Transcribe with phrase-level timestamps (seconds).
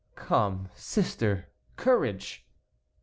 [0.15, 2.47] "Come, sister, courage."